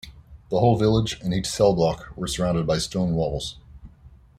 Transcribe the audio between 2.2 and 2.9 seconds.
surrounded by